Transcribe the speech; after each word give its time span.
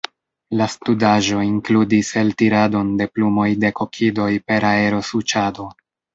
La 0.59 0.67
studaĵo 0.75 1.41
inkludis 1.47 2.09
eltiradon 2.21 2.89
de 3.03 3.09
plumoj 3.19 3.47
de 3.67 3.73
kokidoj 3.83 4.27
per 4.51 4.69
aerosuĉado. 4.73 5.71